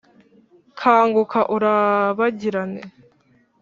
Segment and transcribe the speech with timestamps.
[0.79, 2.81] kanguka urabagirane